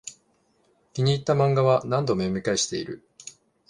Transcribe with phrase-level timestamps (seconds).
[0.93, 3.07] 気に入ったマンガは何度も読み返してる